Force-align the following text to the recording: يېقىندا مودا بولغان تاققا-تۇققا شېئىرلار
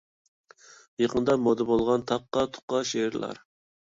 يېقىندا 1.03 1.35
مودا 1.43 1.67
بولغان 1.73 2.07
تاققا-تۇققا 2.13 2.81
شېئىرلار 2.93 3.45